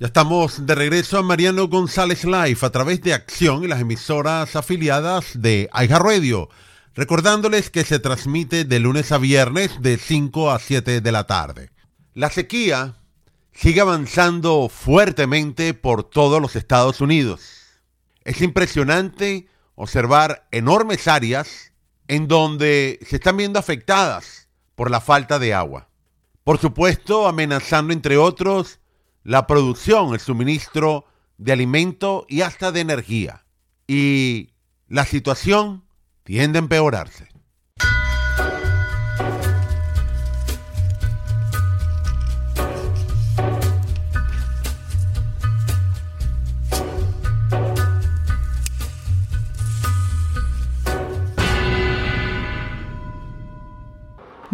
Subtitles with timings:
[0.00, 4.56] Ya estamos de regreso a Mariano González Live a través de Acción y las emisoras
[4.56, 6.00] afiliadas de Aija.
[6.96, 11.70] Recordándoles que se transmite de lunes a viernes de 5 a 7 de la tarde.
[12.12, 12.96] La sequía
[13.52, 17.78] sigue avanzando fuertemente por todos los Estados Unidos.
[18.24, 21.70] Es impresionante observar enormes áreas
[22.08, 25.88] en donde se están viendo afectadas por la falta de agua.
[26.42, 28.80] Por supuesto, amenazando entre otros
[29.24, 31.06] la producción, el suministro
[31.38, 33.44] de alimento y hasta de energía.
[33.88, 34.50] Y
[34.88, 35.84] la situación
[36.22, 37.33] tiende a empeorarse.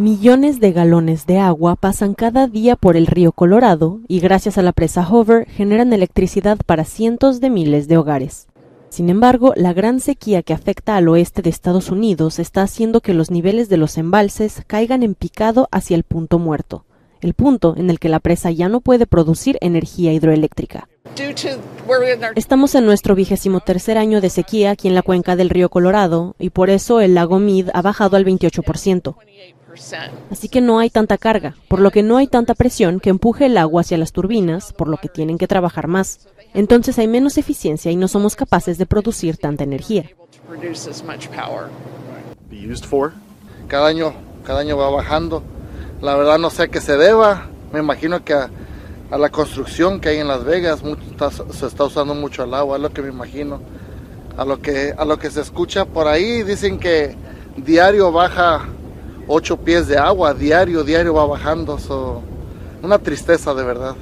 [0.00, 4.62] Millones de galones de agua pasan cada día por el río Colorado y gracias a
[4.62, 8.48] la presa Hover generan electricidad para cientos de miles de hogares.
[8.88, 13.12] Sin embargo, la gran sequía que afecta al oeste de Estados Unidos está haciendo que
[13.12, 16.86] los niveles de los embalses caigan en picado hacia el punto muerto,
[17.20, 20.88] el punto en el que la presa ya no puede producir energía hidroeléctrica.
[22.36, 26.34] Estamos en nuestro vigésimo tercer año de sequía aquí en la cuenca del río Colorado
[26.38, 29.16] y por eso el lago Mead ha bajado al 28%.
[30.30, 33.46] Así que no hay tanta carga, por lo que no hay tanta presión que empuje
[33.46, 36.28] el agua hacia las turbinas, por lo que tienen que trabajar más.
[36.54, 40.10] Entonces hay menos eficiencia y no somos capaces de producir tanta energía.
[43.68, 44.12] Cada año,
[44.44, 45.42] cada año va bajando.
[46.02, 47.48] La verdad no sé a qué se deba.
[47.72, 48.50] Me imagino que a,
[49.10, 50.82] la construcción que hay en Las Vegas
[51.52, 53.60] se está usando mucho el agua, es lo que me imagino.
[54.36, 57.14] A lo que, a lo que se escucha por ahí dicen que
[57.56, 58.66] diario baja
[59.26, 61.78] ocho pies de agua diario, diario va bajando.
[62.82, 63.94] una tristeza de verdad.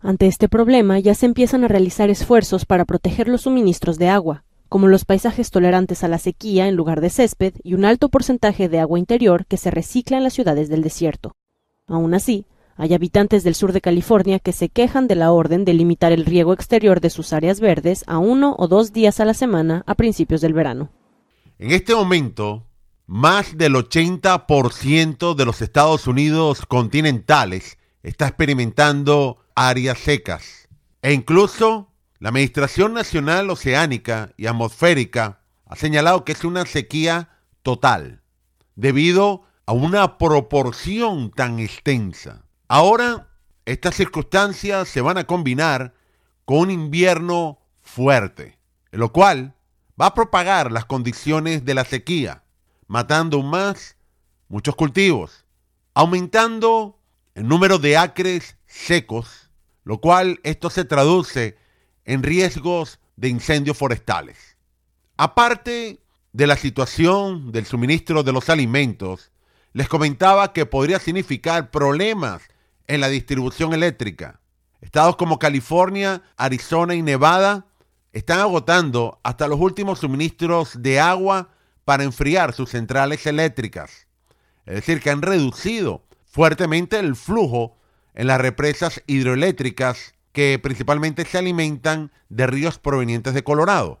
[0.00, 4.44] Ante este problema ya se empiezan a realizar esfuerzos para proteger los suministros de agua,
[4.68, 8.68] como los paisajes tolerantes a la sequía en lugar de césped y un alto porcentaje
[8.68, 11.34] de agua interior que se recicla en las ciudades del desierto.
[11.86, 15.74] Aún así, hay habitantes del sur de California que se quejan de la orden de
[15.74, 19.34] limitar el riego exterior de sus áreas verdes a uno o dos días a la
[19.34, 20.90] semana a principios del verano.
[21.58, 22.66] En este momento,
[23.06, 30.68] más del 80% de los Estados Unidos continentales está experimentando áreas secas.
[31.02, 37.30] E incluso la Administración Nacional Oceánica y Atmosférica ha señalado que es una sequía
[37.62, 38.22] total,
[38.76, 39.42] debido
[39.72, 42.44] a una proporción tan extensa.
[42.68, 43.30] Ahora,
[43.64, 45.94] estas circunstancias se van a combinar
[46.44, 48.58] con un invierno fuerte,
[48.90, 49.54] lo cual
[49.98, 52.44] va a propagar las condiciones de la sequía
[52.86, 53.96] matando más
[54.48, 55.46] muchos cultivos,
[55.94, 57.00] aumentando
[57.34, 59.48] el número de acres secos,
[59.84, 61.56] lo cual esto se traduce
[62.04, 64.58] en riesgos de incendios forestales.
[65.16, 66.02] Aparte
[66.34, 69.31] de la situación del suministro de los alimentos,
[69.72, 72.42] les comentaba que podría significar problemas
[72.86, 74.40] en la distribución eléctrica.
[74.80, 77.66] Estados como California, Arizona y Nevada
[78.12, 81.50] están agotando hasta los últimos suministros de agua
[81.84, 84.06] para enfriar sus centrales eléctricas.
[84.66, 87.76] Es decir, que han reducido fuertemente el flujo
[88.14, 94.00] en las represas hidroeléctricas que principalmente se alimentan de ríos provenientes de Colorado.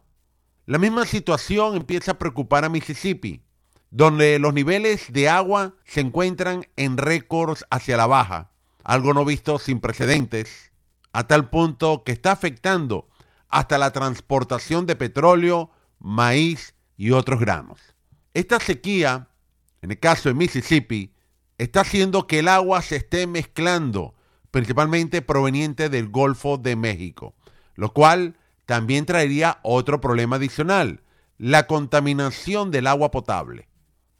[0.66, 3.42] La misma situación empieza a preocupar a Mississippi,
[3.92, 8.50] donde los niveles de agua se encuentran en récords hacia la baja,
[8.82, 10.72] algo no visto sin precedentes,
[11.12, 13.10] a tal punto que está afectando
[13.50, 17.80] hasta la transportación de petróleo, maíz y otros granos.
[18.32, 19.28] Esta sequía,
[19.82, 21.14] en el caso de Mississippi,
[21.58, 24.14] está haciendo que el agua se esté mezclando,
[24.50, 27.34] principalmente proveniente del Golfo de México,
[27.74, 31.02] lo cual también traería otro problema adicional,
[31.36, 33.68] la contaminación del agua potable.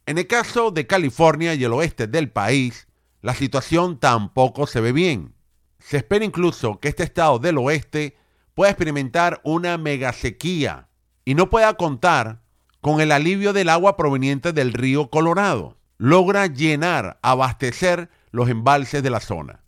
[0.05, 2.89] En el caso de California y el oeste del país,
[3.21, 5.35] la situación tampoco se ve bien.
[5.79, 8.17] Se espera incluso que este estado del oeste
[8.55, 10.89] pueda experimentar una megasequía
[11.25, 12.43] y no pueda contar
[12.81, 15.79] con el alivio del agua proveniente del río Colorado.
[15.99, 19.63] Logra llenar, abastecer los embalses de la zona.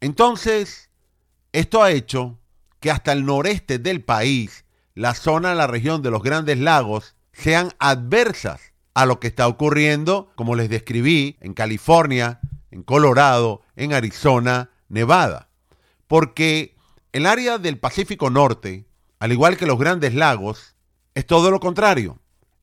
[0.00, 0.90] Entonces,
[1.52, 2.38] esto ha hecho
[2.78, 4.64] que hasta el noreste del país,
[4.94, 10.32] la zona, la región de los grandes lagos, sean adversas a lo que está ocurriendo,
[10.36, 12.40] como les describí, en California,
[12.70, 15.50] en Colorado, en Arizona, Nevada.
[16.06, 16.74] Porque
[17.12, 18.86] el área del Pacífico Norte,
[19.18, 20.76] al igual que los grandes lagos,
[21.14, 22.20] es todo lo contrario.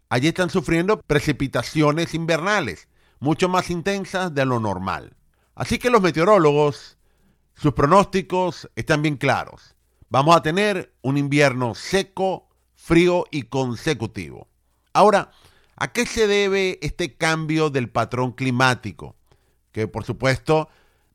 [0.10, 2.88] Allí están sufriendo precipitaciones invernales,
[3.20, 5.16] mucho más intensas de lo normal.
[5.54, 6.98] Así que los meteorólogos
[7.54, 9.76] Sus pronósticos están bien claros.
[10.10, 14.48] Vamos a tener un invierno seco, frío y consecutivo.
[14.94, 15.32] Ahora,
[15.84, 19.18] ¿a qué se debe este cambio del patrón climático?
[19.74, 20.70] Que por supuesto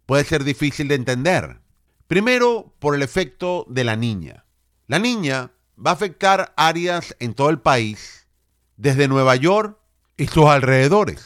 [0.04, 1.62] puede ser difícil de entender.
[2.06, 4.44] Primero, por el efecto de la niña.
[4.86, 8.26] La niña va a afectar áreas en todo el país,
[8.76, 9.78] desde Nueva York
[10.18, 11.24] y sus alrededores,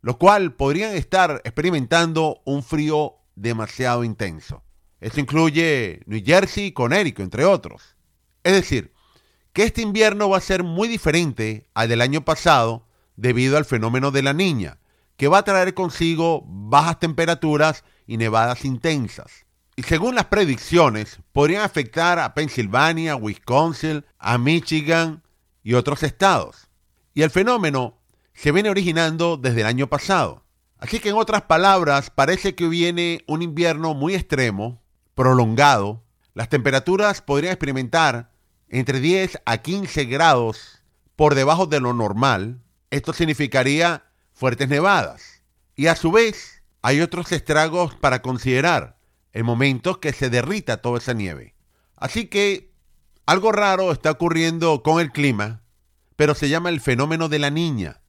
[0.00, 4.62] lo cual podrían estar experimentando un frío demasiado intenso.
[5.00, 7.96] Esto incluye New Jersey y Connecticut, entre otros.
[8.44, 8.92] Es decir,
[9.56, 12.86] que este invierno va a ser muy diferente al del año pasado
[13.16, 14.80] debido al fenómeno de la niña,
[15.16, 19.46] que va a traer consigo bajas temperaturas y nevadas intensas.
[19.74, 25.22] Y según las predicciones, podrían afectar a Pensilvania, Wisconsin, a Michigan
[25.62, 26.68] y otros estados.
[27.14, 27.96] Y el fenómeno
[28.34, 30.44] se viene originando desde el año pasado.
[30.76, 34.82] Así que en otras palabras, parece que viene un invierno muy extremo,
[35.14, 36.02] prolongado.
[36.34, 38.35] Las temperaturas podrían experimentar
[38.68, 40.82] entre 10 a 15 grados
[41.14, 42.60] por debajo de lo normal.
[42.90, 45.42] Esto significaría fuertes nevadas.
[45.74, 48.96] Y a su vez, hay otros estragos para considerar
[49.32, 51.54] en momentos que se derrita toda esa nieve.
[51.96, 52.72] Así que
[53.26, 55.62] algo raro está ocurriendo con el clima,
[56.16, 58.00] pero se llama el fenómeno de la niña,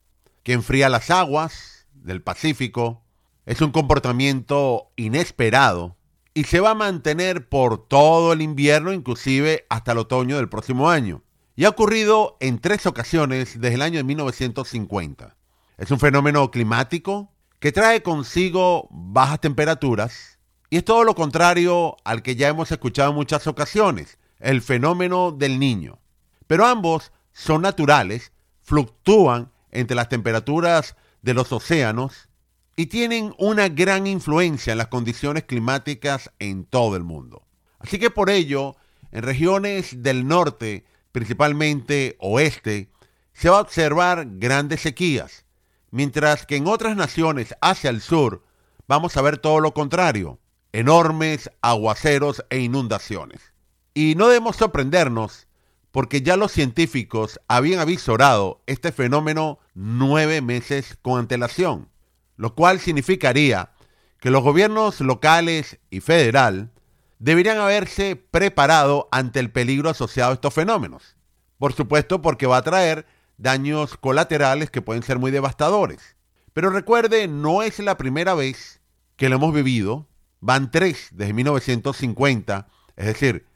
[0.44, 3.04] que enfría las aguas, del Pacífico
[3.46, 5.97] es un comportamiento inesperado
[6.38, 10.88] y se va a mantener por todo el invierno, inclusive hasta el otoño del próximo
[10.88, 11.24] año.
[11.56, 15.36] Y ha ocurrido en tres ocasiones desde el año de 1950.
[15.80, 20.38] Es un fenómeno climático que trae consigo bajas temperaturas
[20.70, 25.32] y es todo lo contrario al que ya hemos escuchado en muchas ocasiones, el fenómeno
[25.32, 25.98] del niño.
[26.46, 28.32] Pero ambos son naturales,
[28.62, 32.27] fluctúan entre las temperaturas de los océanos
[32.80, 37.42] y tienen una gran influencia en las condiciones climáticas en todo el mundo.
[37.80, 38.76] Así que por ello,
[39.12, 42.92] en regiones del norte, principalmente oeste,
[43.34, 45.46] se va a observar grandes sequías,
[45.90, 48.44] mientras que en otras naciones hacia el sur
[48.88, 50.40] vamos a ver todo lo contrario,
[50.72, 53.42] enormes aguaceros e inundaciones.
[53.96, 55.48] Y no debemos sorprendernos
[55.92, 61.90] porque ya los científicos habían avisorado este fenómeno nueve meses con antelación,
[62.38, 63.72] lo cual significaría
[64.20, 66.72] que los gobiernos locales y federal
[67.20, 71.18] deberían haberse preparado ante el peligro asociado a estos fenómenos.
[71.58, 73.06] Por supuesto, porque va a traer
[73.38, 76.16] daños colaterales que pueden ser muy devastadores.
[76.54, 78.82] Pero recuerde, no es la primera vez
[79.16, 80.08] que lo hemos vivido.
[80.40, 83.48] Van tres desde 1950, es decir,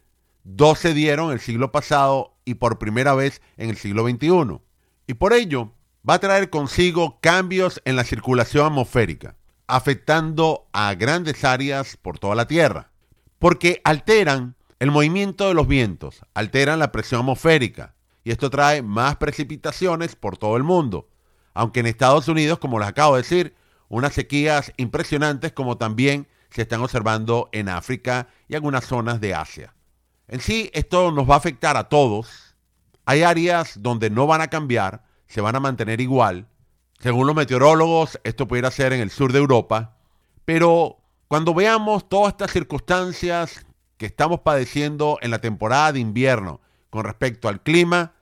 [0.44, 4.60] dos se dieron el siglo pasado y por primera vez en el siglo XXI.
[5.06, 5.74] Y por ello
[6.08, 9.36] va a traer consigo cambios en la circulación atmosférica,
[9.68, 12.92] afectando a grandes áreas por toda la Tierra,
[13.40, 17.94] porque alteran el movimiento de los vientos, alteran la presión atmosférica,
[18.24, 21.10] y esto trae más precipitaciones por todo el mundo,
[21.54, 23.56] aunque en Estados Unidos, como les acabo de decir,
[23.90, 29.74] unas sequías impresionantes como también se están observando en África y algunas zonas de Asia.
[30.28, 32.56] En sí, esto nos va a afectar a todos.
[33.06, 36.46] Hay áreas donde no van a cambiar, se van a mantener igual.
[37.00, 39.96] Según los meteorólogos, esto pudiera ser en el sur de Europa.
[40.44, 40.98] Pero
[41.30, 43.66] cuando veamos todas estas circunstancias
[43.98, 48.14] que estamos padeciendo en la temporada de invierno con respecto al clima,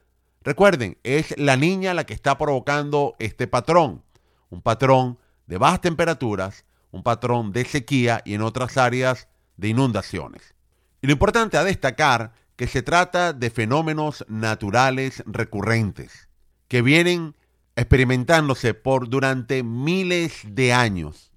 [0.44, 4.04] recuerden, es la niña la que está provocando este patrón.
[4.52, 5.18] Un patrón
[5.48, 10.54] de bajas temperaturas, un patrón de sequía y en otras áreas de inundaciones.
[11.02, 16.29] Y lo importante a destacar que se trata de fenómenos naturales recurrentes
[16.70, 17.36] que vienen
[17.76, 21.32] experimentándose por durante miles de años.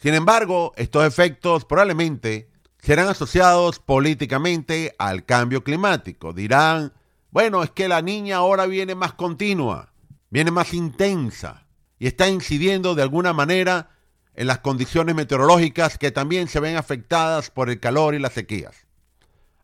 [0.00, 6.32] Sin embargo, estos efectos probablemente serán asociados políticamente al cambio climático.
[6.32, 6.92] Dirán,
[7.30, 9.92] bueno, es que la niña ahora viene más continua,
[10.30, 11.66] viene más intensa
[11.98, 13.90] y está incidiendo de alguna manera
[14.34, 18.86] en las condiciones meteorológicas que también se ven afectadas por el calor y las sequías.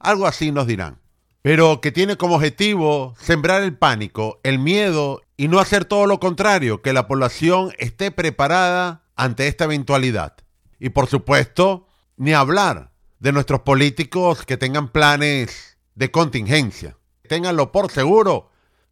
[0.00, 1.03] Algo así nos dirán.
[1.44, 6.18] Pero que tiene como objetivo sembrar el pánico, el miedo y no hacer todo lo
[6.18, 10.36] contrario, que la población esté preparada ante esta eventualidad.
[10.80, 11.86] Y por supuesto,
[12.16, 16.96] ni hablar de nuestros políticos que tengan planes de contingencia.
[17.28, 18.48] Ténganlo por seguro.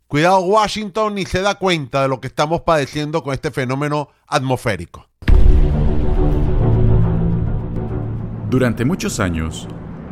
[0.06, 5.08] Cuidado, Washington ni se da cuenta de lo que estamos padeciendo con este fenómeno atmosférico.
[8.50, 9.66] Durante muchos años,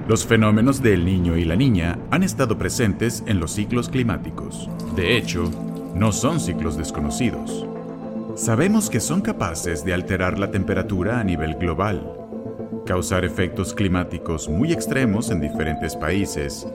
[0.08, 4.68] los fenómenos del niño y la niña han estado presentes en los ciclos climáticos.
[4.96, 5.50] De hecho,
[5.94, 7.66] no son ciclos desconocidos.
[8.34, 12.12] Sabemos que son capaces de alterar la temperatura a nivel global,
[12.86, 16.66] causar efectos climáticos muy extremos en diferentes países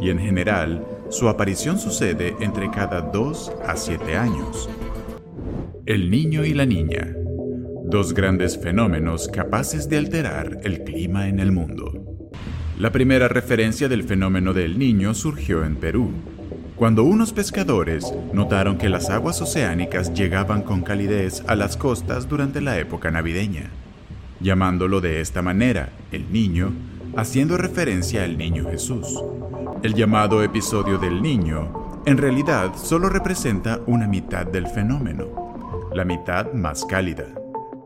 [0.00, 4.68] y en general su aparición sucede entre cada 2 a 7 años.
[5.86, 7.14] El niño y la niña,
[7.84, 12.01] dos grandes fenómenos capaces de alterar el clima en el mundo.
[12.82, 16.10] La primera referencia del fenómeno del niño surgió en Perú,
[16.74, 22.60] cuando unos pescadores notaron que las aguas oceánicas llegaban con calidez a las costas durante
[22.60, 23.70] la época navideña,
[24.40, 26.72] llamándolo de esta manera el niño,
[27.16, 29.06] haciendo referencia al niño Jesús.
[29.84, 36.52] El llamado episodio del niño en realidad solo representa una mitad del fenómeno, la mitad
[36.52, 37.26] más cálida,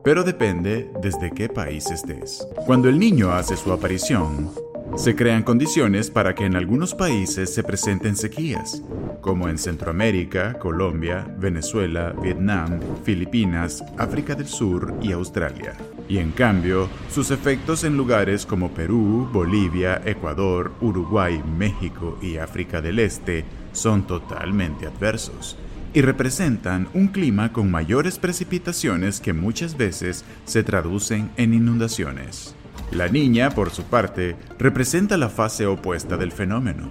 [0.02, 2.48] pero depende desde qué país estés.
[2.64, 4.52] Cuando el niño hace su aparición,
[4.94, 8.82] se crean condiciones para que en algunos países se presenten sequías,
[9.20, 15.74] como en Centroamérica, Colombia, Venezuela, Vietnam, Filipinas, África del Sur y Australia.
[16.08, 22.80] Y en cambio, sus efectos en lugares como Perú, Bolivia, Ecuador, Uruguay, México y África
[22.80, 25.58] del Este son totalmente adversos
[25.92, 32.54] y representan un clima con mayores precipitaciones que muchas veces se traducen en inundaciones.
[32.92, 36.90] La niña, por su parte, representa la fase opuesta del fenómeno,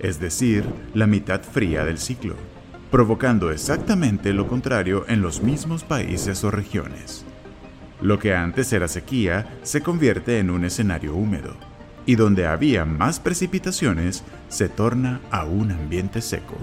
[0.00, 2.34] es decir, la mitad fría del ciclo,
[2.90, 7.24] provocando exactamente lo contrario en los mismos países o regiones.
[8.02, 11.54] Lo que antes era sequía se convierte en un escenario húmedo,
[12.06, 16.56] y donde había más precipitaciones se torna a un ambiente seco.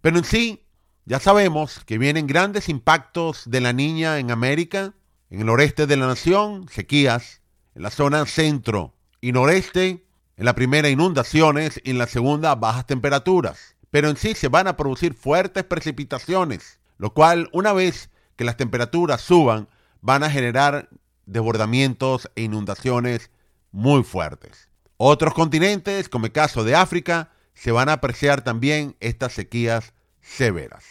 [0.00, 0.64] Pero en sí,
[1.04, 4.94] ya sabemos que vienen grandes impactos de la niña en América
[5.34, 7.40] en el noreste de la nación, sequías.
[7.74, 12.86] En la zona centro y noreste, en la primera inundaciones y en la segunda bajas
[12.86, 13.74] temperaturas.
[13.90, 18.56] Pero en sí se van a producir fuertes precipitaciones, lo cual una vez que las
[18.56, 19.68] temperaturas suban
[20.02, 20.88] van a generar
[21.26, 23.32] desbordamientos e inundaciones
[23.72, 24.68] muy fuertes.
[24.98, 30.84] Otros continentes, como el caso de África, se van a apreciar también estas sequías severas.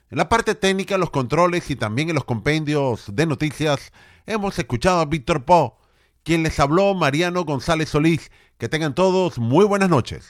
[0.09, 3.91] En la parte técnica, los controles y también en los compendios de noticias,
[4.25, 5.77] hemos escuchado a Víctor Po
[6.23, 8.31] quien les habló Mariano González Solís.
[8.57, 10.29] Que tengan todos muy buenas noches.